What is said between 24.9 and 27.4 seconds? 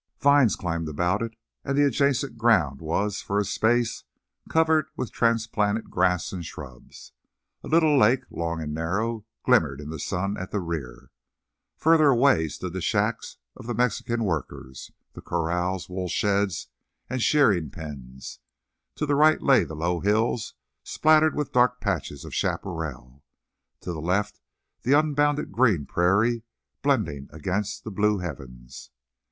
unbounded green prairie blending